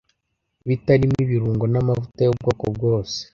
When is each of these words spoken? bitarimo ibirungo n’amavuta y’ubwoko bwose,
bitarimo 0.67 1.15
ibirungo 1.25 1.63
n’amavuta 1.73 2.19
y’ubwoko 2.23 2.65
bwose, 2.75 3.19